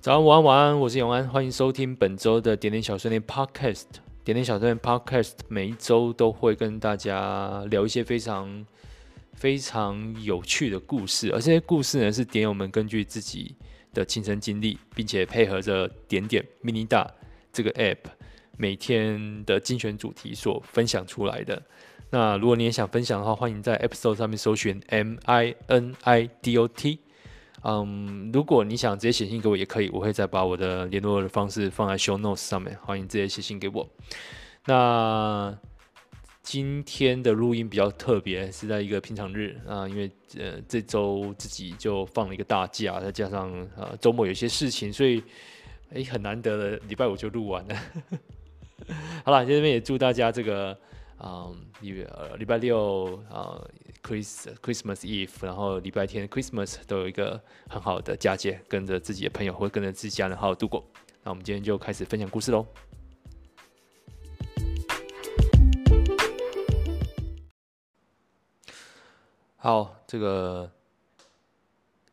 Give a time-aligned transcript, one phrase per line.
[0.00, 3.86] 早安，午安，晚安，我是永安，欢迎收听本周的点点小碎念 Podcast。
[4.22, 8.64] 点点小碎念 Podcast 每一周都会跟大家聊一些非常
[9.32, 13.56] 非常有趣的故事，而这些故事呢，是点友们根据自己
[13.92, 17.12] 的亲身经历，并且配合着点点 mini 大
[17.52, 17.98] 这个 App
[18.56, 21.60] 每天的精选主题所分享出来的。
[22.10, 27.00] 那如果你也想分享的话，欢迎在 App Store 上面搜寻 M I N I D O T。
[27.70, 33.86] 嗯，如果你想直接写信给我也可以，我会再把我的联络的方式放在 Show Notes 上面，欢迎直接写信给我。
[34.64, 35.54] 那
[36.42, 45.22] 今天的录音比较特别，是在一个平常日啊，因为呃这周自己就放了一个大假，再加上呃周末有些事情，所以
[45.92, 47.74] 哎很难得的礼拜五就录完了。
[49.26, 50.74] 好了，在这边也祝大家这个。
[51.20, 53.60] 嗯，礼呃礼拜六啊
[54.04, 60.88] ，Christmas Christmas Eve，然后礼拜天 Christmas 都有一个很好的佳节，跟着自己的朋友或跟着自己家人好好度过。
[61.24, 62.64] 那我们今天就开始分享故事喽。
[69.56, 70.70] 好，这个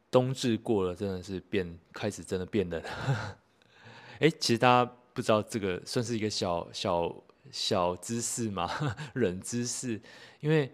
[0.09, 2.81] 冬至过了，真的是变开始真的变冷。
[4.17, 7.15] 哎，其实大家不知道，这个算是一个小小。
[7.51, 8.69] 小知识嘛，
[9.15, 9.99] 冷知识，
[10.39, 10.71] 因为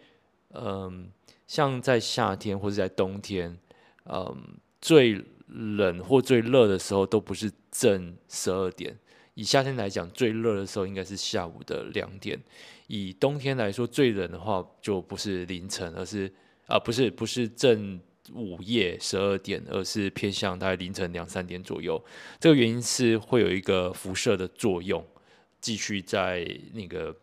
[0.54, 1.10] 嗯，
[1.48, 3.58] 像在夏天或者在冬天，
[4.06, 8.98] 嗯，最冷或最热的时候都不是正十二点。
[9.34, 12.38] 以夏天来讲，最热的时候应该是下午的两点；
[12.88, 16.32] 以冬天来说，最冷的话就不是凌晨，而是
[16.68, 18.00] 啊，不是不是正
[18.34, 22.04] 午夜十二点，而是偏向大概凌晨两三点左右。
[22.40, 25.04] 这个原因是会有一个辐射的作用。
[25.62, 27.16] 继续在那个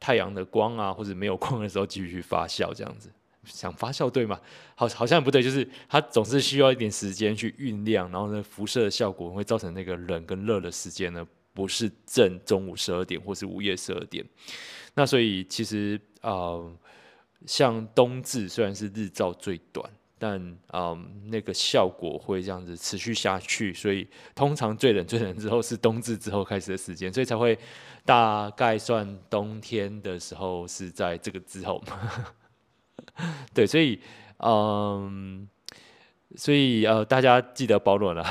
[0.00, 3.08] 太阳的光啊，或者没有光的时候继续去发酵，这样子
[3.44, 4.40] 想发酵对吗？
[4.74, 14.24] 好，好像不对，就是它总是需要一点时间去酝酿，然后呢，辐射的效果会造成那个冷跟热的时间呢，不是正中午十二点或是午夜十二点。
[14.94, 16.58] 那所以其实啊、
[17.46, 19.88] 像冬至虽然是日照最短。
[20.24, 20.40] 但
[20.72, 24.06] 嗯，那个效果会这样子持续下去，所以
[24.36, 27.58] 通常最冷最冷之后是冬至之后开始的时间，所以才会
[28.04, 31.82] 大概算冬天的时候是在这个之后。
[33.52, 34.00] 对，所以
[34.38, 35.48] 嗯，
[36.36, 38.24] 所以呃，大家记得保暖了。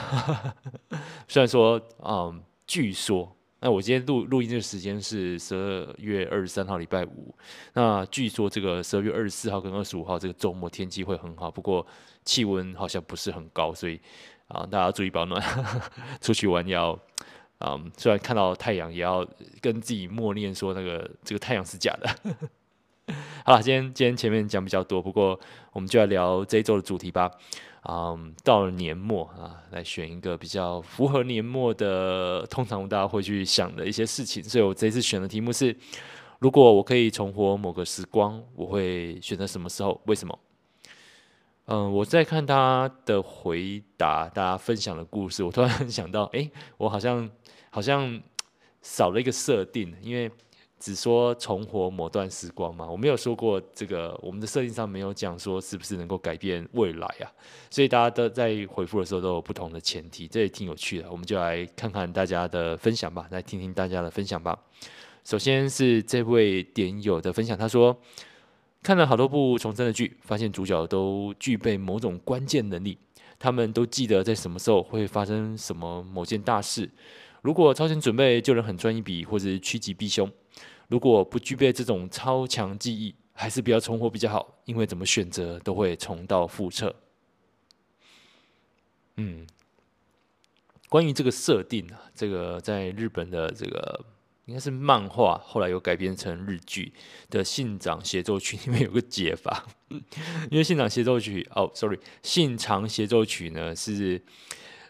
[1.28, 3.36] 虽然说嗯，据说。
[3.64, 7.34] 那我今天录录音的时间是十二月二十三号礼拜五。
[7.74, 11.86] 那据说这个十二月二十四号跟二十五号这个周末天气会很好，不过
[12.26, 14.02] 气温好像不是很高，所以
[14.48, 15.40] 啊，大家要注意保暖。
[16.22, 16.98] 出去玩要
[17.60, 19.24] 啊，虽然看到太阳，也要
[19.62, 22.36] 跟自己默念说那个这个太阳是假的。
[23.46, 25.40] 好了，今天今天前面讲比较多，不过
[25.72, 27.30] 我们就来聊这一周的主题吧。
[27.90, 34.44] 嗯，到了年末啊，来选一个比较符合年末的，通常大家会去想的一些事情。
[34.44, 35.76] 所以我这次选的题目是：
[36.38, 40.00] 如果我可以重活某个时光，我会选择什么时候？
[40.06, 40.40] 为什么？
[41.66, 47.28] 嗯，我在看他的回答，大家分享的故事，我突然 想到，哎、我好像
[47.72, 48.22] 好像
[48.84, 50.32] 少了一个设定，因为。
[50.82, 57.30] 只说重活某段时光嘛，我没有说过这个，我们的设定上没有讲说是不是能够改变未来啊，
[57.70, 64.58] 所以大家都在回复的时候都有不同的前提，这也挺有趣的，我们就来看看大家的分享吧，来听听大家的分享吧。
[65.24, 67.96] 首先是这位点友的分享，他说
[68.82, 72.98] 看了好多部重生的剧，发现主角都具备某种关键能力，
[73.38, 76.90] 他们都记得在什么时候会发生什么某件大事，
[77.44, 80.28] 如果超前准备就能狠赚一笔，或者趋吉避凶。
[80.92, 86.94] 如果不具备这种超强记忆，还是不要重活比较好，因为怎么选择都会重蹈覆辙。
[89.16, 89.48] 嗯，
[90.90, 94.04] 关于这个设定啊，这个在日本的这个
[94.48, 96.92] 应该是漫画，后来有改编成日剧
[97.30, 99.66] 的《信长协奏曲》里面有个解法，
[100.52, 104.22] 因为《信长协奏曲》哦，sorry，《信长协奏曲》呢是。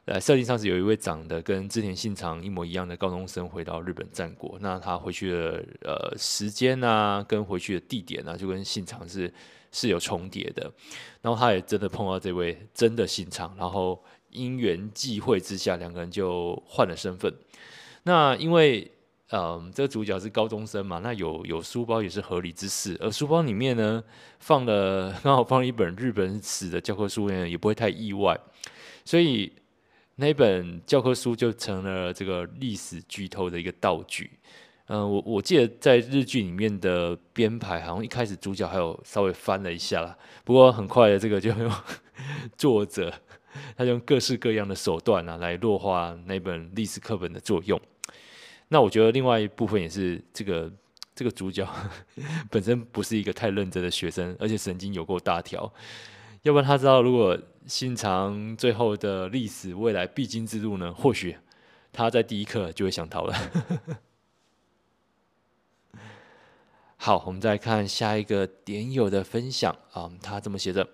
[0.05, 9.31] 呃，设定上是有一位长得跟织田信长一模一样的高中生回到日本战国，那他回去的呃时间啊，跟回去的地点啊，就跟信长是
[9.71, 10.69] 是有重叠的。
[11.21, 17.31] 然后他也真的碰到这位真的信长，然后因缘际会之下，两个人就换了身份。
[18.03, 18.91] 那因为
[19.29, 24.03] 嗯、这个主角是高中生嘛，那有有书包也是合理之事，而书包里面呢
[24.39, 28.35] 放了刚好放了一本日本史的教科书呢，也不会太意外，
[29.05, 29.53] 所以。
[30.21, 34.29] 那本教科书就成了这个历史剧透的一个道具。
[34.85, 40.15] 嗯、我我记得在日剧里面的编排，好像一开始主角还有稍微翻了一下啦。
[40.43, 41.71] 不过很快的，这个就用
[42.55, 43.11] 作者
[43.75, 47.81] 他用各式各样的手段啊，来弱化那本历史课本的作用。
[48.67, 50.71] 那我觉得另外一部分也是这个
[51.15, 51.67] 这个主角
[52.51, 55.73] 本身不是一个太认真的学生，而且神经有够大条。
[56.43, 57.37] 要不然他知道，如果
[57.67, 61.37] 信长最后的历史未来必经之路呢，或许
[61.93, 63.35] 他在第一刻就会想逃了。
[66.97, 70.87] 好，我们再看下一个点友的分享啊，他这么写着：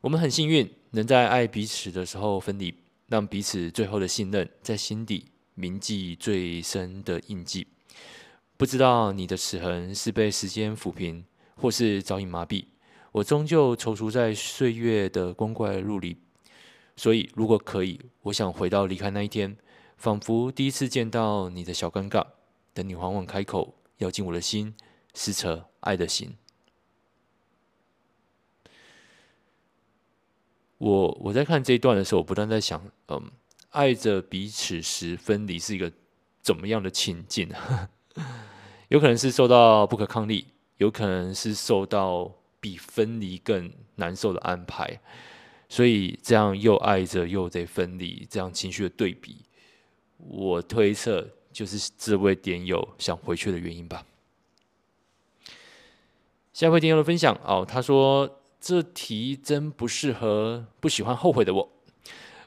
[0.00, 2.74] 我们很幸运能在爱彼此的时候分离，
[3.08, 7.66] 让彼此最后的信任在心底铭记最深的印记。
[8.56, 11.24] 不知道你的齿痕是被时间抚平，
[11.56, 12.64] 或是早已麻痹。
[13.14, 16.16] 我终究踌躇在岁月的光怪陆离，
[16.96, 19.56] 所以如果可以，我想回到离开那一天，
[19.96, 22.26] 仿佛第一次见到你的小尴尬，
[22.72, 24.74] 等你缓缓开口，咬进我的心，
[25.12, 26.34] 撕扯爱的心。
[30.78, 33.30] 我我在看这一段的时候，我不断在想，嗯，
[33.70, 35.92] 爱着彼此时分离是一个
[36.42, 37.48] 怎么样的情境？
[38.90, 42.32] 有可能是受到不可抗力，有可能是受到。
[42.64, 44.98] 比分离更难受的安排，
[45.68, 49.44] 所以这样又爱着又得分离，这样情绪的对比，
[50.16, 54.06] 我推测就是这位点友想回去的原因吧。
[56.54, 61.68] 下一位点友的分享哦，他说这题真不适合不喜欢后悔的我，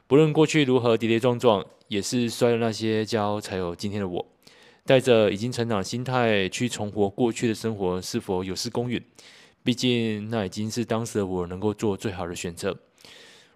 [0.08, 4.26] 不论过去如何跌跌撞撞，也是摔了那些跤才有今天的我。
[4.84, 9.00] 带着已经成长的心态去重活过去的生活，是否有失公允？
[9.68, 12.74] 毕竟，那已经是当时的我能够做最好的选择。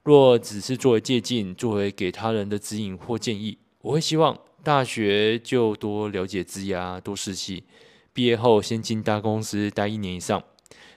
[0.03, 7.65] 若只是作为借鉴，作为给他人的指引或建议，我会希望大学就多了解职涯，多实习。
[8.13, 10.45] 毕业后先进大公司待一年以上，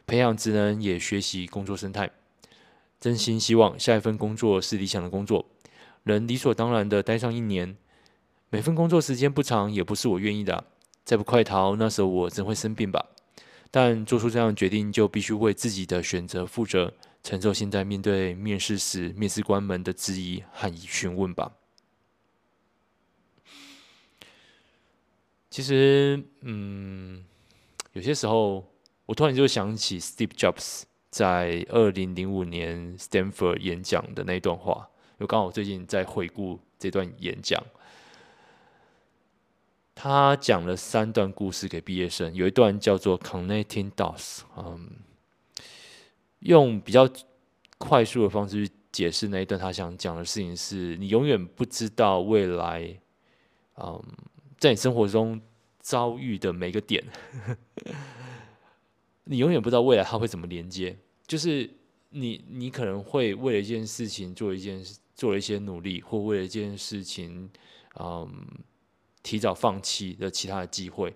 [0.06, 2.12] 培养职能，也学习工作生态。
[3.00, 5.46] 真心希望下一份工作是理想的工作，
[6.04, 7.78] 能理所当然的待上一年。
[8.50, 10.66] 每份工作时间不长，也不是我愿意的。
[11.06, 13.06] 再不快逃，那时候我真会生病吧。
[13.78, 21.52] 但做出这样的决定，就必须为自己的选择负责，承受现在面对面试时面试官们的质疑和询问吧。
[25.50, 27.26] 其实，嗯，
[27.92, 28.66] 有些时候
[29.08, 37.62] 我突然就想起 Steve Jobs 在二零零五年 Stanford 演讲的那段话，又刚好最近在回顾这段演讲。
[39.98, 44.90] 他讲了三段故事给毕业生，有一段叫做 Connecting Dots，嗯，
[46.40, 47.10] 用比较
[47.78, 53.00] 快速的方式去解释那一段他想讲的事情是：你永远不知道未来，
[53.78, 54.04] 嗯，
[54.60, 55.42] 在你生活中
[55.80, 57.02] 遭遇的每个点，
[59.24, 60.98] 你永远不知道未来它会怎么连接。
[61.26, 61.70] 就是
[62.10, 67.50] 你，你可能会为了一件事情做一件事做了一些努力，或为了一件事情，
[67.98, 68.30] 嗯。
[69.26, 71.12] 提早放弃的其他的机会，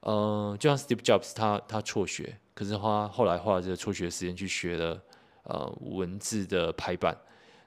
[0.00, 5.00] 呃，就像 Steve Jobs，他他辍学，可是他后来花这个辍学时间去学了
[5.44, 7.16] 呃文字的排版，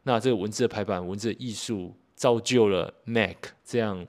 [0.04, 4.06] 那这个文字的排版、文字的艺术，造就了 Mac 这样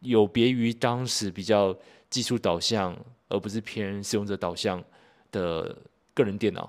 [0.00, 1.72] 有别于当时比较
[2.10, 2.98] 技术导向，
[3.28, 4.82] 而不是偏使用者导向
[5.30, 5.76] 的
[6.12, 6.68] 个人电脑，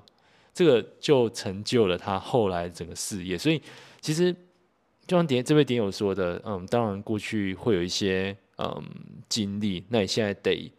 [0.54, 3.36] 这个就成就了他后来整个事业。
[3.36, 3.60] 所以
[4.00, 4.36] 其实。
[5.08, 8.84] 就像点这位点友说的，嗯，当然过去会有一些嗯
[9.30, 10.72] 经历，那你现在得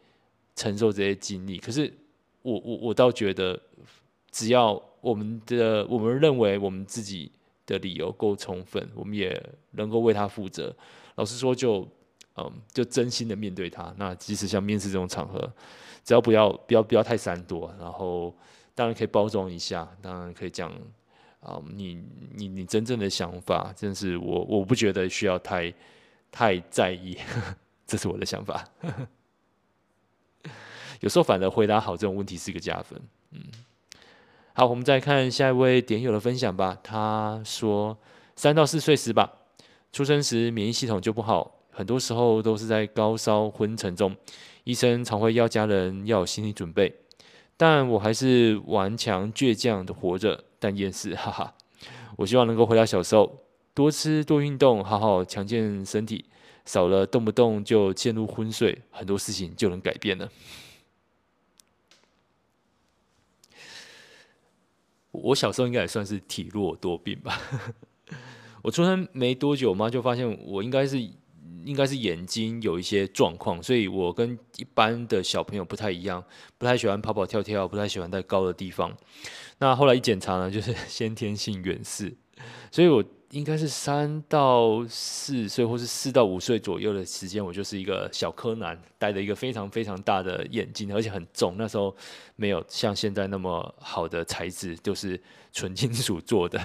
[0.56, 1.58] 承受这些经历。
[1.58, 1.92] 可是
[2.42, 3.60] 我我我倒觉得，
[4.32, 7.30] 只要我们的我们认为我们自己
[7.66, 9.40] 的理由够充分，我们也
[9.72, 10.74] 能够为他负责。
[11.14, 11.86] 老实说就，
[12.36, 13.94] 嗯就真心的面对他。
[13.96, 15.52] 那即使像面试这种场合，
[16.02, 18.34] 只要不要不要不要太闪躲，然后
[18.74, 20.72] 当然可以包装一下，当然可以讲。
[21.46, 22.02] 啊，你
[22.34, 25.72] 你你真正的想法，真是我我不觉得需要太
[26.32, 27.16] 太在意，
[27.86, 28.64] 这是我的想法。
[31.00, 33.00] 有时候反而回答好这种问题是一个加分。
[33.30, 33.40] 嗯，
[34.54, 36.76] 好，我们再看下一位点友的分享吧。
[36.82, 37.96] 他说，
[38.34, 39.30] 三到四岁时吧，
[39.92, 44.16] 出生时免疫系统就不好，很多时候都是在高烧昏沉中，
[44.64, 46.92] 医生常会要家人要有心理准备，
[47.56, 50.44] 但我还是顽强倔强的活着。
[50.58, 51.54] 但厌世，哈哈！
[52.16, 53.44] 我希望能够回到小时候，
[53.74, 56.24] 多吃多运动，好好强健身体，
[56.64, 60.30] 少了动不动就陷入昏睡，很多事情就能改变了。
[65.12, 67.38] 我小时候应该也算是体弱多病吧。
[68.62, 70.96] 我出生没多久，我妈就发现我应该是
[71.66, 76.22] 应该是眼睛有一些状况，所以我跟一般的小朋友不太一样，
[76.56, 78.96] 不太喜欢跑跑跳跳，不太喜欢在高的地方。
[79.58, 82.14] 那后来一检查呢，就是先天性远视，
[82.70, 91.56] 所以我应该是三到四岁，或是四到五岁左右的时间，我就是一个小柯南，戴着一个非常非常大的眼镜，而且很重。
[91.58, 91.94] 那时候
[92.36, 95.20] 没有像现在那么好的材质，就是
[95.52, 96.58] 纯金属做的，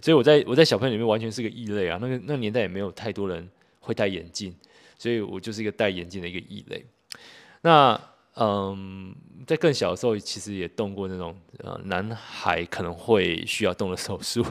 [0.00, 1.98] 所以我在我在小朋友里面完全是个异类啊。
[2.00, 3.48] 那个那个年代也没有太多人
[3.84, 4.54] 会戴眼镜，
[4.98, 6.84] 所以我就是一个戴眼镜的一个异类。
[7.60, 8.00] 那
[8.36, 9.14] 嗯，
[9.46, 14.44] 在更小的时候，其实也动过那种呃，男孩可能会需要动的手术，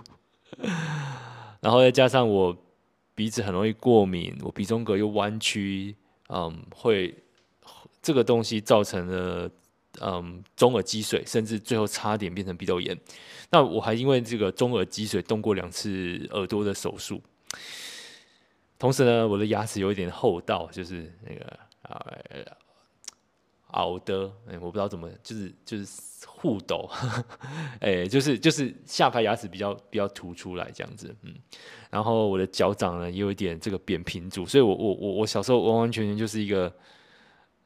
[1.60, 2.56] 然后再加上我
[3.14, 5.96] 鼻子很容易过敏，我鼻中隔又弯曲，
[6.30, 7.14] 嗯，会
[8.02, 9.52] 这个东西造成了
[10.00, 12.98] 嗯中耳积水，甚至最后差点变成鼻窦炎。
[13.52, 17.22] 那我还因为这个中耳积水动过两次耳朵的手术，
[18.84, 21.46] 同时呢，我的牙齿有一点厚道，就是那个
[21.84, 22.06] 啊。
[23.68, 26.88] 凹的，哎，我不知道怎么，就是就是戽斗，
[27.80, 31.34] 哎，就是就是下排牙齿比较比较凸出来这样子，嗯，
[31.90, 36.70] 然后我的脚掌呢也有一点这个扁平足，所以我我我我小时候完完全全就是一个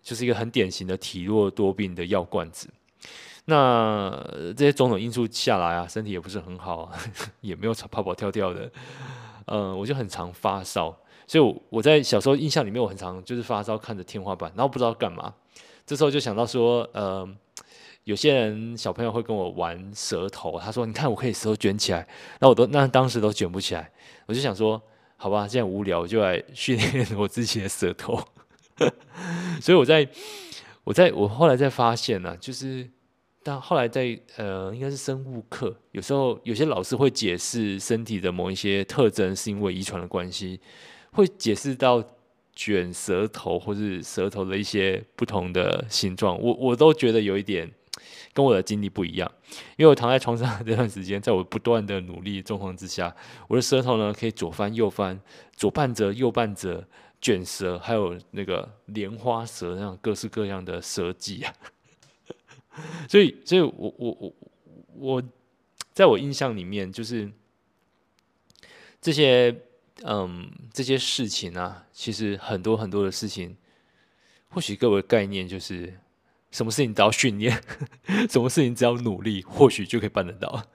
[0.04, 2.70] 就是一个很典型的体弱多病的药罐子。
[3.44, 4.12] 那
[4.56, 6.92] 这些种种因素下来啊，身体也不是很好，
[7.42, 8.72] 也没有跑跑跳跳的，
[9.48, 15.34] 嗯，我就很常发烧，所以我在小时候印象里面，我很常就是发烧看着天花板，然后不知道干嘛。
[15.86, 17.28] 这时候就想到说，呃，
[18.04, 22.06] 有些人小朋友会跟我玩舌头，他说：“你看，我可以舌头卷起来。”
[22.40, 23.90] 那我都那当时都卷不起来，
[24.26, 24.82] 我就想说
[25.16, 28.22] ：“好吧，现在无聊，我就来训练我自己的舌头。
[29.62, 30.08] ”所以我在
[30.84, 32.90] 我在我后来才发现呢、就是
[33.48, 40.60] 但后来在呃，应该是生物课，有时候有些老师会解释身体的某一些特征是因为遗传的关系，
[41.12, 42.04] 会解释到。
[42.60, 47.72] 卷舌头或是舌头的一些不同的形状，我我都觉得有一点
[48.34, 49.32] 跟我的经历不一样。
[49.76, 53.16] 因为我躺在床上这段时间，在我不断的努力状况之下，
[53.48, 55.22] 我的舌头呢可以左翻右翻，
[55.56, 56.84] 左半折右半折，
[57.22, 61.54] 卷舌，还有那个莲花舌那样各式各样的舌技啊。
[63.10, 64.34] 所以，所以我我我
[64.96, 65.24] 我
[65.94, 67.32] 在我印象里面，就是
[69.02, 69.56] 这些。
[70.04, 73.58] 嗯，这些事情啊，其实很多很多的事情，
[74.48, 76.00] 或许各位概念就是，
[76.52, 77.60] 什么事情只要训练，
[78.30, 80.68] 什么事情只要努力，或许就可以办得到。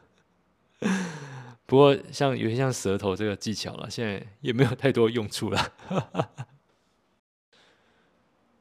[1.66, 5.72] 不过，像有些像舌头这个技巧了，现在也没有太多用处了。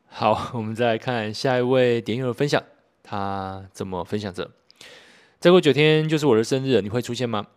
[0.05, 2.63] 好，我们再来看下一位点友的分享，
[3.03, 4.51] 他怎么分享着？
[5.39, 7.47] 再过九天就是我的生日，你会出现吗？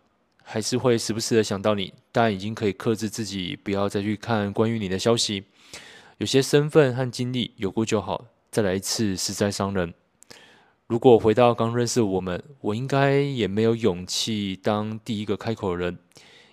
[0.43, 5.45] 还是会时不时的想到你，但已经可以克制自己，不要再去看关于你的消息。
[6.17, 9.93] 有些身份和经历有过就好，再来一次实在伤人。
[10.87, 15.97] 如果回到刚认识我们，我应该也没有勇气当第一个开口的人。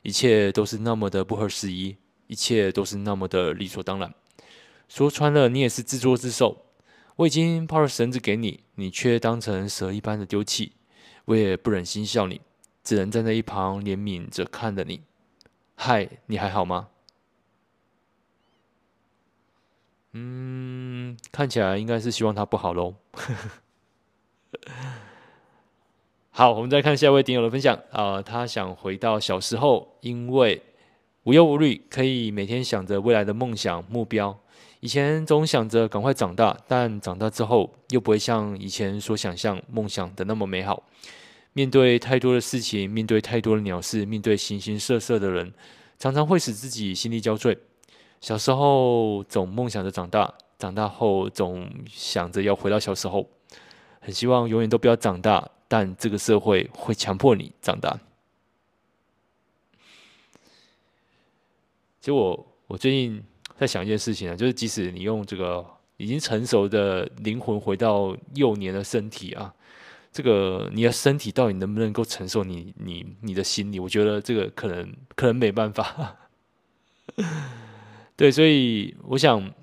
[0.03, 1.97] 一切都是那么的不合时宜，
[2.27, 4.13] 一切都是那么的理所当然。
[4.89, 6.57] 说穿了，你也是自作自受。
[7.23, 10.73] 我已经抛了绳子给你，你却当成蛇一般的丢弃。
[11.27, 12.41] 我也不忍心笑你。
[12.83, 15.03] 只能站在一旁怜悯着看着你。
[15.77, 16.89] 嗨，你还好吗？
[20.15, 22.97] 嗯，看起来应该是希望他不好喽。
[26.31, 30.61] 好，我们再看下一位点友的分享啊、呃，他想回到小时候，因为
[31.23, 34.37] 无忧无虑，可以每天想着未来的梦想目标。
[34.83, 40.83] 以前总想着赶快长大，但长大之后又不会像以前所想象梦想的那么美好。
[41.53, 45.55] 面对太多的事情，面对太多的鸟事，面对形形色色的人，
[46.01, 47.57] 常常会使自己心力交瘁。
[48.21, 53.29] 小时候总梦想着长大，长大后总想着要回到小时候，
[54.01, 57.97] 很希望永远都不要长大，但这个社会会强迫你长大。
[62.01, 63.23] 其实我我最近
[63.63, 65.65] 在想一件事情啊，就是即使你用这个
[65.97, 69.55] 已经成熟的灵魂回到幼年的身体啊。
[70.11, 73.79] 这个你的身体到底能不能够承受你你你的心理？
[73.79, 76.17] 我觉得这个可能可能没办法。
[78.17, 79.55] 对，所以我想，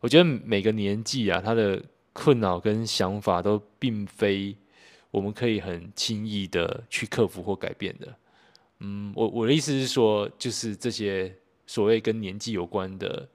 [0.00, 1.82] 我觉得每个年纪啊，他的
[2.12, 4.54] 困扰跟想法都并非
[5.10, 8.14] 我们可以很轻易的去克服或改变的。
[8.80, 11.34] 嗯，我我的意思是说，就是这些
[11.70, 13.28] 所谓跟年纪有关的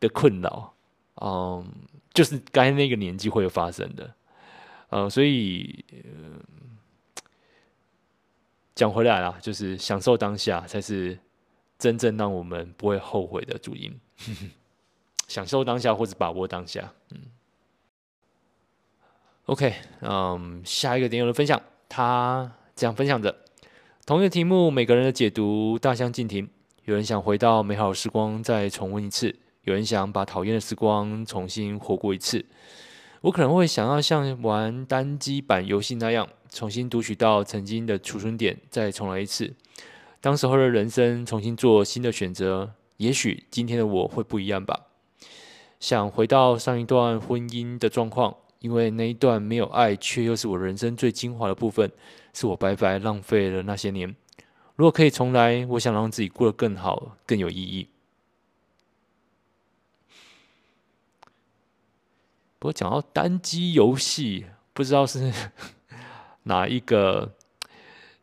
[0.00, 0.74] 的困扰，
[1.22, 1.64] 嗯，
[2.12, 4.12] 就是该那个年纪会有发生的。
[4.88, 7.22] 呃，所以，呃，
[8.74, 11.16] 讲回来啦，就是享受当下才是
[11.78, 13.96] 真正让我们不会后悔的主因。
[15.28, 17.20] 享受当下或者把握当下，嗯。
[19.44, 23.44] OK，嗯，下一个点友的分享，他这样分享着：
[24.04, 26.50] 同一个题目，每个人的解读大相径庭。
[26.86, 32.46] 有人想回到美好时光再重温一次，有人想把讨厌的时光重新活过一次。
[33.22, 39.52] 我可能会想要像玩单机版游戏那样，重新读取到曾经的储存点，再重来一次。
[40.20, 44.82] 当时候的人生重新做新的选择，也许今天的我会不一样吧。
[45.80, 51.90] 想回到上一段婚姻的状况，因为那一段没有爱，却又是我人生最精华的部分，
[52.32, 54.14] 是我白白浪费了那些年。
[54.76, 57.88] 如果可以重来，我想让自己过得更好，更有意义。
[62.58, 65.32] 不过讲到单机游戏，不知道是
[66.44, 67.34] 哪一个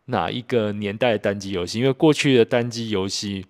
[0.05, 3.45] 哪一个年代的单机游戏，因为过去的单机游戏。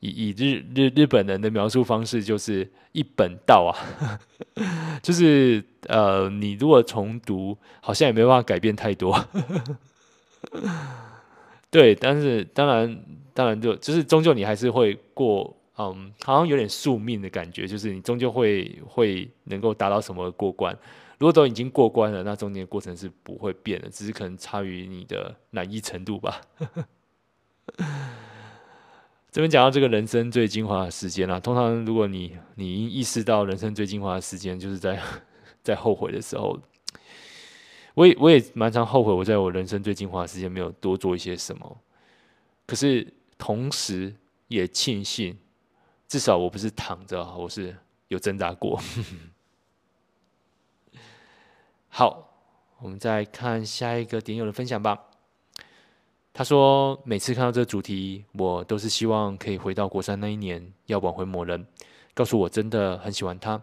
[0.00, 4.20] 以以日日日本人的描述方式，就是一本道啊，
[5.02, 9.26] 就是呃，你如果重读，好像也没办法改变太多。
[11.74, 13.04] 对，但是当然
[13.34, 20.72] 当然就就是终究你还是会过，嗯，好像有点宿命的感觉，就是你终究会会能够达到什么过关。
[21.18, 26.40] 如果都已经过关了，那中间的过程是不会变的，只是可能差于你的难易程度吧。
[29.32, 35.02] 这边讲到这个人生最精华的时间啊，通常如果你你意识到人生最精华的时间，就是在
[35.64, 36.56] 在后悔的时候。
[37.94, 41.78] 我也我也蛮常后悔，我在我人生最精华的时间没有多做一些什么。
[42.66, 44.14] 可是同时
[44.48, 45.38] 也庆幸，
[46.08, 47.76] 至少我不是躺着，我是
[48.08, 48.80] 有挣扎过。
[51.88, 52.36] 好，
[52.80, 55.00] 我们再看下一个点友的分享吧。
[56.32, 61.64] 他说：“每次看到这个主题，我都是希望可以回到国三那一年，要挽回某人，
[62.12, 63.62] 告诉我真的很喜欢他，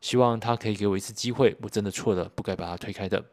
[0.00, 1.56] 希望他可以给我一次机会。
[1.62, 3.24] 我真的错了，不该把他推开的。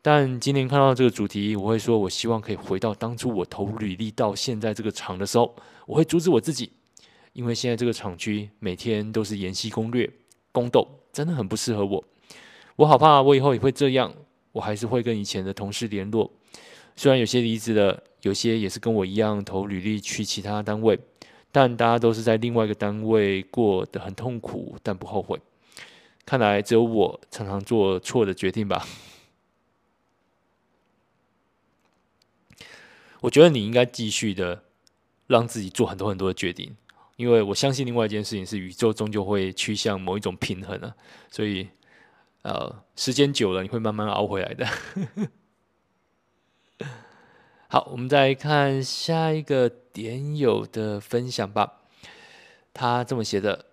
[0.00, 5.54] 但今年看到这个主题，我会说，我希望可以回到当初我投履历到现在这个厂的时候，
[5.86, 6.70] 我会阻止我自己，
[7.32, 10.08] 因为现在这个厂区每天都是研习攻略、
[10.52, 12.04] 宫斗，真的很不适合我。
[12.76, 14.12] 我好怕我以后也会这样，
[14.52, 16.30] 我还是会跟以前的同事联络。”
[16.94, 20.98] 虽然有些离职了，有些也是跟我一样投履历去其他单位，
[21.52, 25.40] 但大家都是在另外一个单位过得很痛苦，但不后悔。
[26.26, 28.84] 看来只有我常常做错的决定吧。
[33.20, 34.62] 我觉得你应该继续的
[35.26, 36.76] 让自己做很多很多的决定，
[37.16, 40.94] 因为我相信另外一件事情是宇宙终究会趋向某一种平衡啊，
[41.30, 41.68] 所以
[42.42, 44.66] 呃，时间久了你会慢慢熬回来的。
[47.68, 51.82] 好，我们再看下一个点友的分享吧。
[52.72, 53.66] 他这么写的：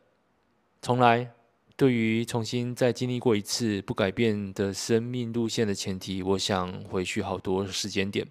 [0.81, 1.31] 从来，
[1.77, 8.27] 对于重新再经历过一次不改变的生命路线的前提，我想回去好多时间点。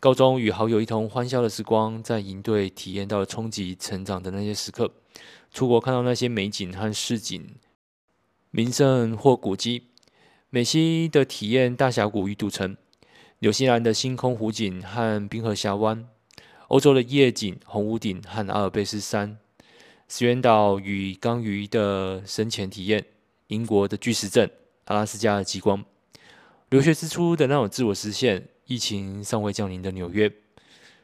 [0.00, 4.90] 高中与好友一同欢笑的时光，在营队体验到了冲击成长的那些时刻，
[5.52, 7.54] 出国看到那些美景和市景、
[8.50, 9.88] 名胜或古迹，
[10.48, 12.74] 美西的体验大峡谷与赌城。
[13.40, 16.08] 纽西兰的星空湖景和冰河峡湾，
[16.68, 19.36] 欧洲的夜景红屋顶和阿尔卑斯山，
[20.08, 23.04] 石垣岛与缸鱼的深潜体验，
[23.48, 24.50] 英国的巨石阵，
[24.86, 25.84] 阿拉斯加的极光，
[26.70, 30.32] 留学之初的那种自我实现，疫情尚未降临的纽约，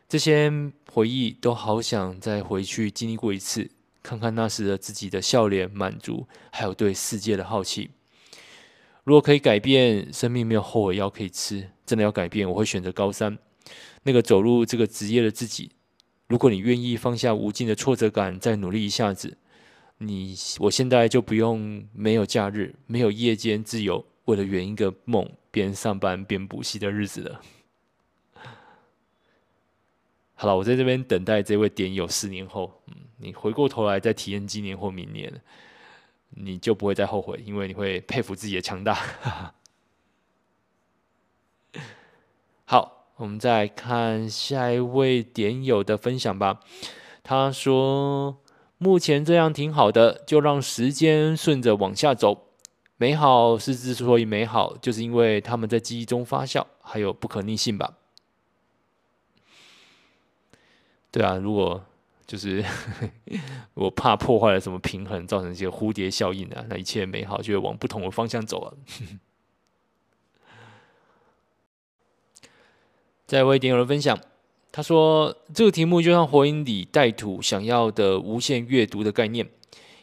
[0.08, 0.52] 这些
[0.92, 3.68] 回忆都好想再回去经历过一次，
[4.04, 7.90] 看看那时的自己的笑脸、满足，还有对世界的好奇。
[9.02, 11.68] 如果可以改变，生命没有后悔药可以吃。
[11.84, 13.36] 真的要改变，我会选择高三
[14.04, 15.72] 那个走入这个职业的自己。
[16.28, 19.36] 如果你愿意放下无尽的挫折感，再努力一下子，
[19.98, 27.40] 你我现在就不用没有假日、没有夜间自由，为了圆一个梦，边上班边补习的日子了。
[30.36, 35.42] 好了，我在这边等待这位点友四年后，嗯，你回过头来再体验今年或明年。
[36.38, 38.98] 你就不会再后悔，因为你会佩服自己的强大。
[42.66, 46.60] 好，我们再看下一位点友的分享吧。
[47.22, 48.36] 他说
[48.76, 52.48] ：“目前这样挺好的，就让时间顺着往下走。
[52.98, 57.94] 美好是之所以美好，就是因为他们在记忆中发酵，还有不可逆性吧。”
[61.10, 61.84] 对啊，如果。
[62.26, 62.64] 就是
[63.74, 68.74] 我怕破坏了什么平衡，造成一些蝴蝶效应啊，那一切美好就会往不同的方向走了。
[73.28, 74.18] 再为点友的分享，
[74.72, 79.48] 他说这个题目就像火影里带土想要的无限阅读的概念，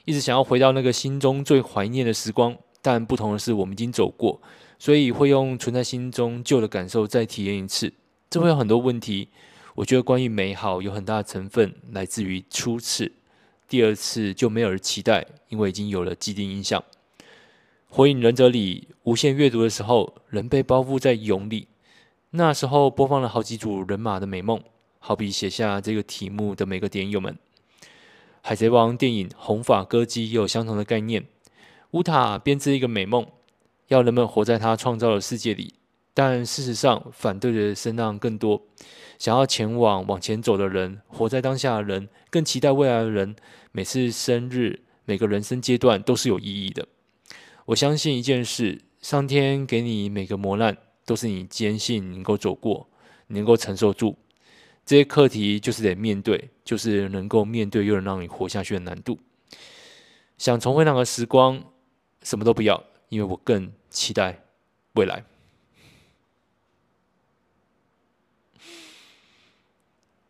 [0.05, 4.41] 一直想要回到那个心中最怀念的时光，但不同的是我们已经走过，
[4.79, 7.91] 所以会用存在心中旧的感受再体验一次。
[8.29, 9.27] 这会有很多问题。
[9.75, 13.11] 我觉得关于美好有很大的成分来自于初次，
[13.67, 16.83] 第二次就没有人期待，因为已经有了既定印象。
[17.89, 21.67] 火影忍者里无限阅读的时候，人被包覆在蛹里。
[22.31, 24.61] 那时候播放了好几组人马的美梦，
[24.99, 27.37] 好比写下这个题目的每个点友们。
[28.41, 31.25] 海贼王电影红发歌姬也有相同的概念。
[31.91, 33.27] 乌塔编织一个美梦，
[33.87, 35.75] 要人们活在他创造的世界里，
[36.13, 38.63] 但事实上反对的声浪更多。
[39.23, 43.37] 想要前往往前走的人，活在当下的人，更期待未来的人，
[43.71, 46.85] 每次生日，每个人生阶段都是有意义的。
[47.67, 52.89] 我相信一件事：上天给你每个磨难，都是你坚信能够走过，
[53.27, 54.17] 能够承受住。
[54.85, 59.17] 这些课题就是得面对，就是能够面对又能让你活下去的难度。
[60.37, 61.63] 想重回那个时光，
[62.23, 64.43] 什么都不要，因为我更期待
[64.95, 65.23] 未来。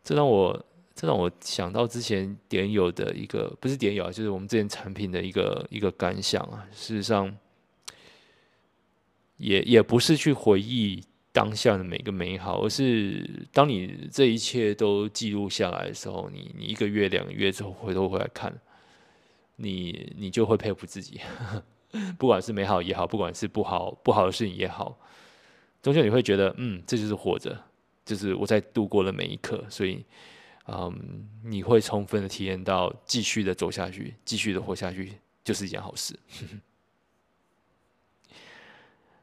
[0.04, 0.64] 这让我，
[0.94, 6.68] 这让我想到之前点友的一个，不是点友啊，就是我们之前产品的一个一个感想啊。
[6.70, 7.34] 事实上，
[9.38, 18.54] 也也不是去回忆当下的每个美好，而是当你这一切都记录下来的时候，你你一个月、两个月之后回头回来看，
[19.56, 21.18] 你你就会佩服自己，
[22.18, 24.98] 不管是美好也好，不管是不好不好的事情也好，
[25.82, 27.58] 终究你会觉得，嗯，这就是活着。
[28.04, 30.04] 就是我在度过了每一刻，所以，
[30.66, 36.18] 嗯，你会充分的体验到继续的走下去，继续的活下去，就是一件好事。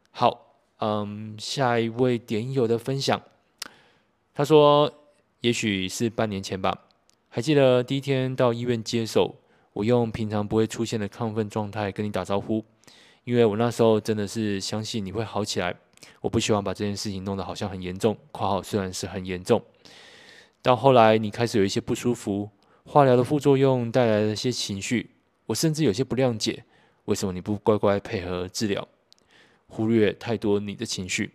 [0.10, 3.22] 好，嗯，下一位点友的分享，
[4.34, 4.92] 他说，
[5.42, 6.86] 也许是半年前吧，
[7.30, 9.36] 还记得第一天到医院接手，
[9.74, 12.66] 我用平常不会出现的亢奋状态跟你打招呼，
[13.24, 15.76] 因为我那时候真的是相信你会好起来。
[16.22, 19.62] 我不希望把这件事情弄得好像很严重，括号虽然是很严重。
[20.62, 22.50] 到后来你开始有一些不舒服，
[22.84, 25.12] 化疗的副作用带来了一些情绪，
[25.48, 26.64] 我甚至有些不谅解，
[27.06, 28.88] 为什么你不乖乖配合治疗，
[29.68, 31.32] 忽略太多你的情绪？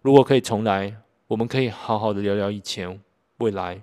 [0.00, 3.00] 如果可以重来，我们可以好好的聊聊以前、
[3.38, 3.82] 未来，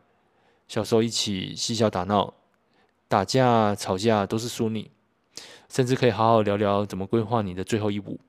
[0.67, 2.33] 小时候一起嬉笑打闹，
[3.07, 4.89] 打架吵架都是输你，
[5.69, 8.19] 甚至可以好好聊聊怎么规划你的最后一舞。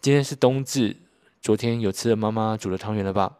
[0.00, 0.96] 今天是冬至，
[1.42, 3.36] 昨天有吃了妈妈煮的汤圆了吧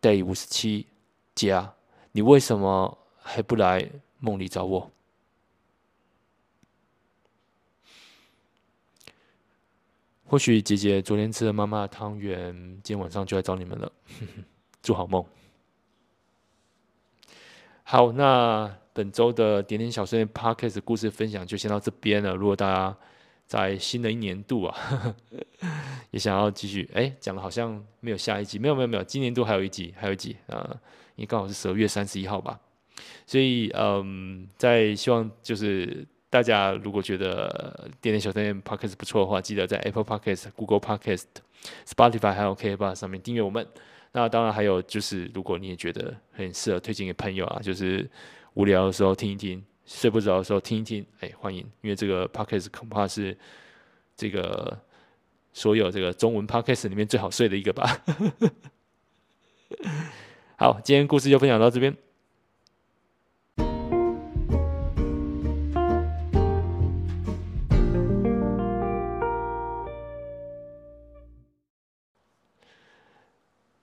[0.00, 0.86] ？Day 五十七，
[1.34, 1.74] 姐啊，
[2.12, 4.90] 你为什么还不来梦里找我？
[10.26, 13.90] 或许姐姐昨天吃了妈妈的汤圆，今天晚上就来找你们了。
[14.82, 15.24] 祝好梦。
[17.82, 22.36] 好，那本周的点点小声 Podcast 故事分享就先到这边了。
[22.36, 22.96] 如果大家
[23.46, 24.96] 在新的一年度啊，呵
[25.60, 25.68] 呵
[26.10, 30.68] 也想要继续哎，讲的好像没有下一集，没有没有没有，今年度还有一集，还有一集啊，
[31.16, 32.58] 因为刚好是十二月三十一号吧，
[33.26, 41.24] 所以嗯，在希望就是大家如果觉得点点小电影 Podcast 不错的话，记得在 Apple Podcast、Google Podcast、
[41.86, 43.66] Spotify 还有 K K 上面订阅我们。
[44.12, 48.08] 那当然还有就是，如果你也觉得很适合推荐给朋友啊，就是
[48.54, 49.64] 无聊的时候听一听。
[49.86, 53.36] 睡不着的时候听一听，哎，欢迎，因为这个 podcast 恐怕是
[54.16, 54.78] 这个
[55.52, 58.02] 所有这个中文 podcast 里面最好睡的一个吧。
[60.56, 61.94] 好，今天故事就分享到这边。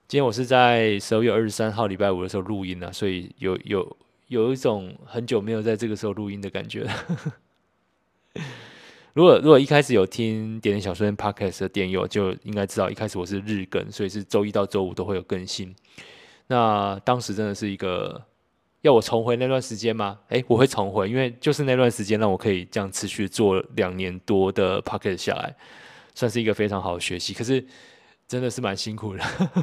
[0.08, 3.96] 今天我是在十二月二十三号礼拜五的时候录音的，所以有有。
[4.32, 6.88] 有一种很久没有在这个时候录音的感觉。
[9.12, 15.74] 如果如果一开始有听点点小说 Podcast 的电友，就应该知道一开始我是日更，所以是周一到周五都会有更新。
[16.46, 18.22] 那当时真的是一个
[18.80, 20.18] 要我重回那段时间吗？
[20.30, 25.54] 哎，我会重回，因为就是那段时间让我可以这样持续做两年多的 Podcast 下来，
[26.14, 27.34] 算是一个非常好的学习。
[27.34, 27.62] 可是
[28.26, 29.22] 真的是蛮辛苦的。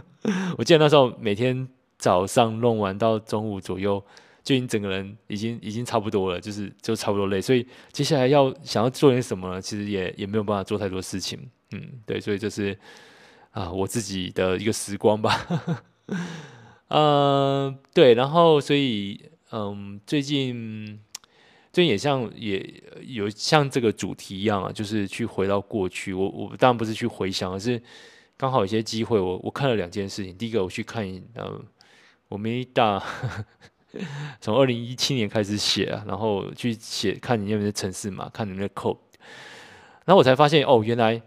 [0.59, 4.05] 我记得那时候每天早上弄完到中午左右。
[4.43, 9.61] 就你整个人已经已经差不多了，就是就差不多累，所以接下来要想要做点什么呢？
[9.61, 11.39] 其实也也没有办法做太多事情，
[11.71, 12.77] 嗯，对，所以这是
[13.51, 15.45] 啊我自己的一个时光吧，
[16.87, 19.19] 嗯、 对，然后所以
[19.51, 20.99] 嗯，最近
[21.71, 27.79] 最近也像也有像这个主题一样啊，就是去回到过去，我我当然不是去回想，而是
[28.37, 31.63] 刚好有些机会我，我看了两件事情，第一个我去看嗯，
[32.29, 33.03] 我没大。
[34.39, 38.97] 从二零一七年开始写啊，然后去写看你那边的城市嘛，看你那边的 code，
[40.05, 41.21] 然后我才发现哦，原来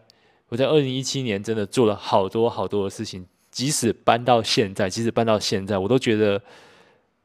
[0.49, 6.43] 我在二零一七年真的做了好多好多的事情，即使搬到现在，即使搬到现在，我都觉得，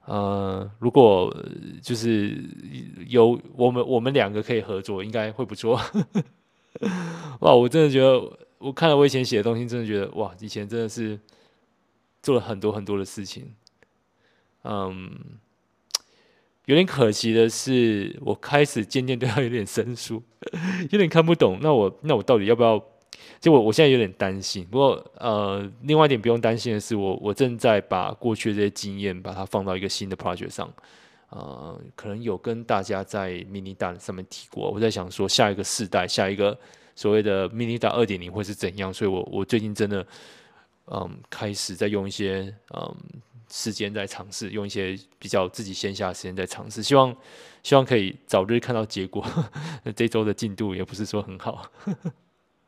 [0.06, 1.36] 呃，如果
[1.82, 2.43] 就是
[3.08, 5.80] 有我们我们两个可以合作，应该会不错。
[7.41, 11.19] 哇，我真的觉得，我看了我以前写的东西，真的觉得哇，以前真的是
[12.21, 13.54] 做了很多很多的事情，
[14.67, 15.12] 嗯。
[16.65, 20.21] 有点可惜的是，我开始渐渐对他有点生疏，
[20.91, 21.58] 有点看不懂。
[21.62, 22.77] 那我那我到底要不要？
[23.39, 24.65] 就我我现在有点担心。
[24.65, 30.69] 不过呃，另外一点不用担心的是，我我正在把过去的这些经验，把它放到一个新的 project 上。
[31.30, 34.69] 呃，可能有跟大家在 Minida 上面提过。
[34.69, 36.60] 我在想说，下一个世代，下一个
[36.97, 38.93] 所谓的 Minida 二点零会是怎样？
[38.93, 40.06] 所以我我最近真的
[40.88, 42.93] 嗯，开始在用一些嗯。
[43.50, 47.16] 时间在尝试，用一些比较自己闲暇的时间在尝试，希望
[47.64, 49.26] 希望可以早日看到结果。
[49.96, 51.72] 这周的进度也不是说很好。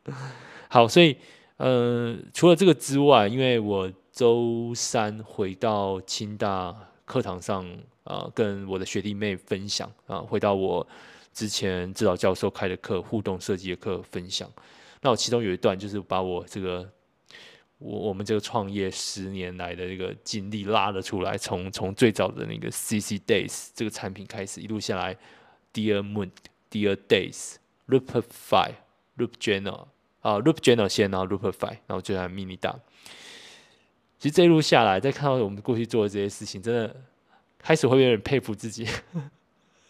[0.69, 1.17] 好，所以
[1.57, 7.65] 呃，除了这个之外，因为我周三回到清大课堂上
[8.03, 10.87] 啊、呃，跟我的学弟妹分享啊、回到我
[11.33, 14.49] 之前指导教授开的课，互动设计的课分享。
[15.01, 16.89] 那我其中有一段就是把我这个。
[17.79, 25.15] 我我们这个创业十年来的这个经历拉了出来，从从最早的那个 CC Days 这个产品开始，一路下来
[25.73, 29.87] ，Dear Moon，Dear Days，Loopify，Loop Journal
[30.19, 32.69] 啊，Loop Journal 先，然后 Loopify，然后最后 Mini d。
[34.19, 36.93] 其实这一路下来，再看到我们过去做的这些事情，真的
[37.57, 38.85] 开始会有点佩服自己。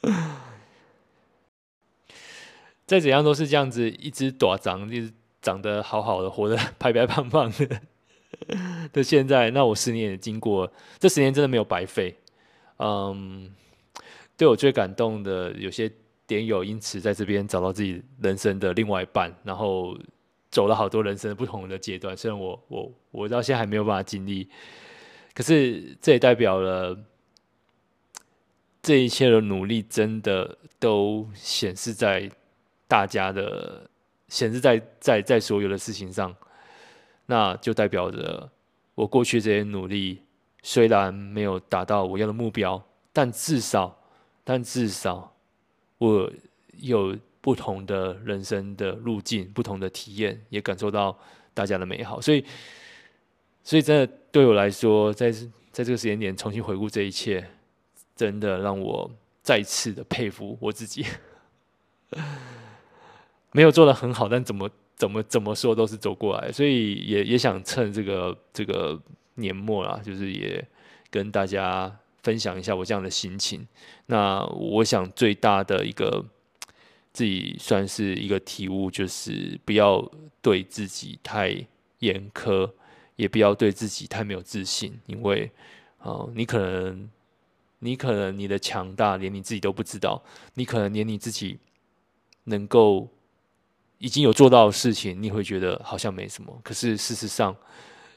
[2.85, 5.11] 再怎样都是这样子，一直短长，一直。
[5.41, 7.81] 长得好好的，活得 白白胖胖的
[8.93, 12.15] 的现在，那我十年也经过，这十年真的没有白费。
[12.77, 13.53] 嗯，
[14.37, 15.91] 对我最感动的有些
[16.27, 19.97] 点友，因此在这边找到自己人生的另外一半，然后
[20.51, 22.15] 走了好多人生不同的阶段。
[22.15, 24.47] 虽然我我我到现在还没有办法经历，
[25.33, 26.97] 可是这也代表了
[28.81, 32.29] 这一切的努力真的都显示在
[32.87, 33.89] 大家的。
[34.29, 36.33] 显示在在在所有的事情上，
[37.25, 38.49] 那就代表着
[38.95, 40.21] 我过去这些努力
[40.63, 44.01] 虽然没有达到我要的目标，但至少，
[44.43, 45.35] 但至少
[45.97, 46.31] 我
[46.77, 51.17] 有不同的人生的路径，不同的体验，也感受到
[51.53, 52.19] 大家的美好。
[52.21, 52.43] 所以，
[53.63, 55.31] 所以真的对我来说，在
[55.71, 57.45] 在这个时间点重新回顾这一切，
[58.15, 59.09] 真的让我
[59.41, 61.05] 再次的佩服我自己。
[63.51, 69.01] 没有做得很好，但怎么怎么怎么说都是走过来，所以也也想趁这个这个
[69.35, 70.63] 年末啦，就是也
[71.09, 73.67] 跟大家分享一下我这样的心情。
[74.05, 76.23] 那我想最大的一个
[77.11, 80.07] 自己算是一个体悟，就是不要
[80.41, 81.65] 对自己太
[81.99, 82.69] 严苛，
[83.15, 85.49] 也不要对自己太没有自信，因为
[85.97, 87.09] 啊、你可能
[87.79, 90.21] 你可能你的强大连你自己都不知道，
[90.53, 91.57] 你可能连你自己
[92.43, 93.09] 能够。
[93.99, 96.59] 已经有做到的事情，你会觉得好像没什么。
[96.63, 97.55] 可是事实上，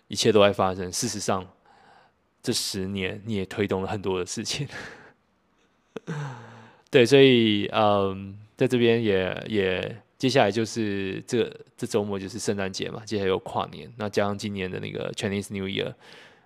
[0.08, 0.90] 一切都在发生。
[0.90, 1.46] 事实上，
[2.42, 4.66] 这十年你也推动了很多的事情。
[6.90, 15.92] 对，所以嗯，在这边也也接下来就是这这周末就是圣诞节嘛，接下来有跨年，那加上今年的那个 Chinese New Year，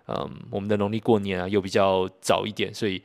[0.08, 3.02] 嗯，我们的农历过年啊又比较早一点，所以。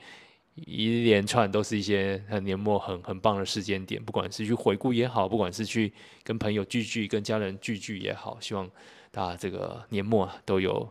[0.65, 5.91] 一连串都是一些很年末很很棒的时间点，不管是去回顾也好，不管是去
[6.23, 8.69] 跟朋友聚聚、跟家人聚聚也好，希望
[9.09, 10.87] 大家这个年末都有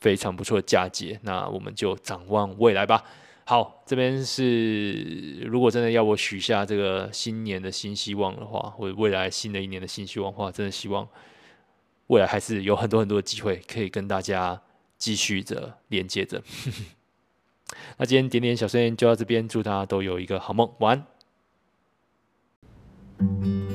[0.00, 1.18] 非常不错的佳节。
[1.22, 3.04] 那我们就展望未来吧。
[3.44, 11.06] 好，这边是如果真的要我许下这个新年的新希望的话，或者未来新的一年的新希望的话，真的希望
[12.06, 14.62] 未来还是有很多很多的机会可以跟大家
[14.96, 16.42] 继续着连接着。
[17.96, 21.06] 那今天点点小碎念就到这边，祝大家都有一个好梦，晚
[23.18, 23.71] 安。